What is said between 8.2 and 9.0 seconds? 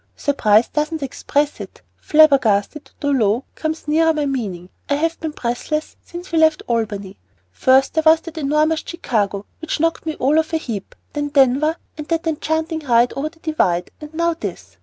that enormous